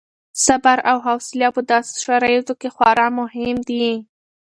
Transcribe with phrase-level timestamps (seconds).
[0.45, 3.87] صبر او حوصله په داسې شرایطو کې خورا مهم دي.